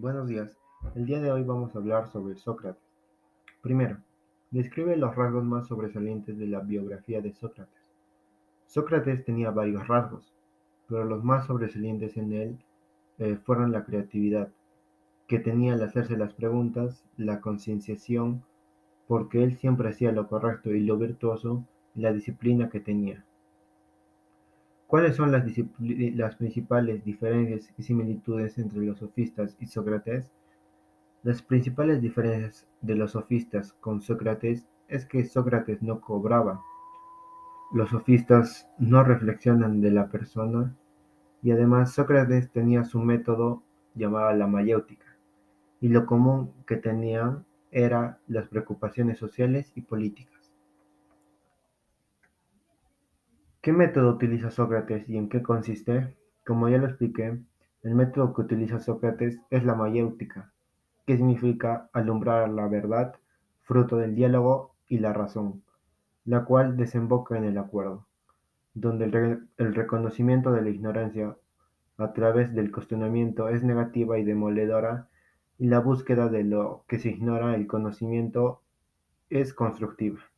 Buenos 0.00 0.28
días. 0.28 0.56
El 0.94 1.04
día 1.04 1.20
de 1.20 1.30
hoy 1.30 1.42
vamos 1.42 1.74
a 1.74 1.78
hablar 1.78 2.08
sobre 2.08 2.34
Sócrates. 2.34 2.82
Primero, 3.60 3.98
describe 4.50 4.96
los 4.96 5.14
rasgos 5.14 5.44
más 5.44 5.68
sobresalientes 5.68 6.38
de 6.38 6.46
la 6.46 6.60
biografía 6.60 7.20
de 7.20 7.34
Sócrates. 7.34 7.84
Sócrates 8.64 9.26
tenía 9.26 9.50
varios 9.50 9.86
rasgos, 9.88 10.32
pero 10.88 11.04
los 11.04 11.22
más 11.22 11.46
sobresalientes 11.46 12.16
en 12.16 12.32
él 12.32 12.58
eh, 13.18 13.36
fueron 13.44 13.72
la 13.72 13.84
creatividad, 13.84 14.48
que 15.26 15.38
tenía 15.38 15.74
al 15.74 15.82
hacerse 15.82 16.16
las 16.16 16.32
preguntas, 16.32 17.04
la 17.18 17.42
concienciación, 17.42 18.42
porque 19.06 19.44
él 19.44 19.58
siempre 19.58 19.90
hacía 19.90 20.12
lo 20.12 20.28
correcto 20.28 20.70
y 20.70 20.80
lo 20.80 20.96
virtuoso, 20.96 21.66
y 21.94 22.00
la 22.00 22.14
disciplina 22.14 22.70
que 22.70 22.80
tenía. 22.80 23.26
¿Cuáles 24.90 25.14
son 25.14 25.30
las, 25.30 26.34
principales 26.34 27.04
diferencias 27.04 27.72
y 27.78 27.84
similitudes 27.84 28.58
entre 28.58 28.80
los 28.80 28.98
sofistas 28.98 29.56
y 29.60 29.66
Sócrates? 29.66 30.32
Las 31.22 31.42
principales 31.42 32.02
diferencias 32.02 32.66
de 32.80 32.96
los 32.96 33.12
sofistas 33.12 33.72
con 33.74 34.00
Sócrates 34.00 34.66
es 34.88 35.06
que 35.06 35.24
Sócrates 35.24 35.80
no 35.80 36.00
cobraba. 36.00 36.60
Los 37.72 37.90
sofistas 37.90 38.68
no 38.80 39.04
reflexionan 39.04 39.80
de 39.80 39.92
la 39.92 40.08
persona 40.08 40.74
y 41.40 41.52
además 41.52 41.92
Sócrates 41.92 42.50
tenía 42.50 42.82
su 42.82 42.98
método 42.98 43.62
llamado 43.94 44.32
la 44.32 44.48
mayéutica 44.48 45.06
y 45.80 45.86
lo 45.86 46.04
común 46.04 46.52
que 46.66 46.74
tenían 46.74 47.44
era 47.70 48.18
las 48.26 48.48
preocupaciones 48.48 49.18
sociales 49.18 49.70
y 49.76 49.82
políticas. 49.82 50.39
¿Qué 53.62 53.74
método 53.74 54.12
utiliza 54.12 54.50
Sócrates 54.50 55.06
y 55.06 55.18
en 55.18 55.28
qué 55.28 55.42
consiste? 55.42 56.16
Como 56.46 56.70
ya 56.70 56.78
lo 56.78 56.86
expliqué, 56.86 57.38
el 57.82 57.94
método 57.94 58.32
que 58.32 58.40
utiliza 58.40 58.80
Sócrates 58.80 59.38
es 59.50 59.64
la 59.64 59.74
mayéutica, 59.74 60.50
que 61.06 61.18
significa 61.18 61.90
alumbrar 61.92 62.48
la 62.48 62.68
verdad, 62.68 63.16
fruto 63.60 63.98
del 63.98 64.14
diálogo 64.14 64.74
y 64.88 65.00
la 65.00 65.12
razón, 65.12 65.62
la 66.24 66.46
cual 66.46 66.78
desemboca 66.78 67.36
en 67.36 67.44
el 67.44 67.58
acuerdo, 67.58 68.06
donde 68.72 69.04
el, 69.04 69.46
el 69.58 69.74
reconocimiento 69.74 70.52
de 70.52 70.62
la 70.62 70.70
ignorancia 70.70 71.36
a 71.98 72.14
través 72.14 72.54
del 72.54 72.72
cuestionamiento 72.72 73.50
es 73.50 73.62
negativa 73.62 74.18
y 74.18 74.24
demoledora 74.24 75.08
y 75.58 75.66
la 75.66 75.80
búsqueda 75.80 76.30
de 76.30 76.44
lo 76.44 76.84
que 76.88 76.98
se 76.98 77.10
ignora, 77.10 77.54
el 77.56 77.66
conocimiento, 77.66 78.62
es 79.28 79.52
constructiva. 79.52 80.29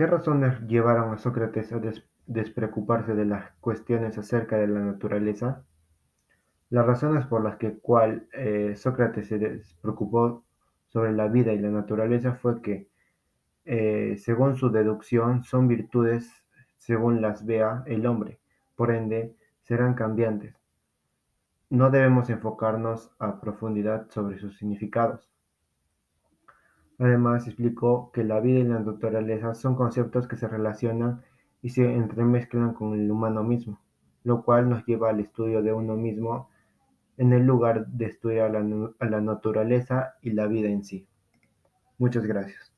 ¿Qué 0.00 0.06
razones 0.06 0.58
llevaron 0.66 1.12
a 1.12 1.18
Sócrates 1.18 1.70
a 1.74 1.80
despreocuparse 2.26 3.14
de 3.14 3.26
las 3.26 3.50
cuestiones 3.60 4.16
acerca 4.16 4.56
de 4.56 4.66
la 4.66 4.80
naturaleza? 4.80 5.62
Las 6.70 6.86
razones 6.86 7.26
por 7.26 7.44
las 7.44 7.56
que 7.58 7.74
cual 7.74 8.26
eh, 8.32 8.76
Sócrates 8.76 9.28
se 9.28 9.38
despreocupó 9.38 10.42
sobre 10.88 11.12
la 11.12 11.28
vida 11.28 11.52
y 11.52 11.58
la 11.58 11.68
naturaleza 11.68 12.32
fue 12.32 12.62
que, 12.62 12.88
eh, 13.66 14.16
según 14.16 14.56
su 14.56 14.70
deducción, 14.70 15.44
son 15.44 15.68
virtudes 15.68 16.32
según 16.78 17.20
las 17.20 17.44
vea 17.44 17.82
el 17.84 18.06
hombre, 18.06 18.40
por 18.76 18.92
ende, 18.92 19.36
serán 19.60 19.92
cambiantes. 19.92 20.56
No 21.68 21.90
debemos 21.90 22.30
enfocarnos 22.30 23.12
a 23.18 23.38
profundidad 23.38 24.08
sobre 24.08 24.38
sus 24.38 24.56
significados. 24.56 25.30
Además, 27.00 27.46
explicó 27.46 28.12
que 28.12 28.24
la 28.24 28.40
vida 28.40 28.58
y 28.58 28.64
la 28.64 28.78
naturaleza 28.78 29.54
son 29.54 29.74
conceptos 29.74 30.28
que 30.28 30.36
se 30.36 30.46
relacionan 30.46 31.22
y 31.62 31.70
se 31.70 31.82
entremezclan 31.94 32.74
con 32.74 32.92
el 32.92 33.10
humano 33.10 33.42
mismo, 33.42 33.80
lo 34.22 34.44
cual 34.44 34.68
nos 34.68 34.84
lleva 34.84 35.08
al 35.08 35.20
estudio 35.20 35.62
de 35.62 35.72
uno 35.72 35.96
mismo 35.96 36.50
en 37.16 37.32
el 37.32 37.46
lugar 37.46 37.86
de 37.86 38.04
estudiar 38.04 38.54
a 38.54 39.06
la, 39.08 39.20
naturaleza 39.22 40.14
y 40.20 40.32
la 40.32 40.46
vida 40.46 40.68
en 40.68 40.84
sí. 40.84 41.06
Muchas 41.96 42.26
gracias. 42.26 42.69